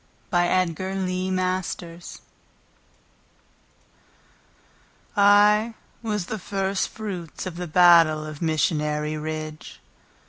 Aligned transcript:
Knowlt 0.33 0.75
Hoheimer 0.79 2.19
I 5.15 5.75
was 6.01 6.25
the 6.25 6.39
first 6.39 6.89
fruits 6.89 7.45
of 7.45 7.55
the 7.55 7.67
battle 7.67 8.25
of 8.25 8.41
Missionary 8.41 9.15
Ridge. 9.15 9.79